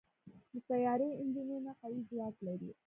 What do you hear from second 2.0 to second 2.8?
ځواک لري.